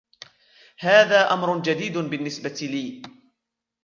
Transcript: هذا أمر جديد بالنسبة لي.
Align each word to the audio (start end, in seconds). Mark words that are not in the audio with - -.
هذا 0.79 1.33
أمر 1.33 1.61
جديد 1.61 1.97
بالنسبة 1.97 2.59
لي. 2.61 3.01